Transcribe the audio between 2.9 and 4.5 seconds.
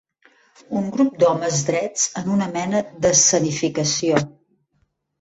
d'escenificació.